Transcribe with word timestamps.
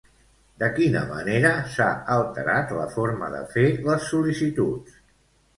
De 0.61 0.67
quina 0.77 1.01
manera 1.09 1.51
s'ha 1.75 1.89
alterat 2.15 2.73
la 2.79 2.87
forma 2.97 3.29
de 3.37 3.43
fer 3.55 3.67
les 3.91 4.09
sol·licituds? 4.15 4.99